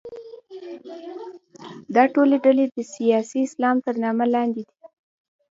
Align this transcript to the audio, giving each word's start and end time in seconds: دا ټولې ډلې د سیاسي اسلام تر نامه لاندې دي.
دا 1.95 2.03
ټولې 2.13 2.37
ډلې 2.45 2.65
د 2.69 2.77
سیاسي 2.93 3.39
اسلام 3.47 3.75
تر 3.85 3.95
نامه 4.03 4.25
لاندې 4.33 4.63
دي. 4.67 4.75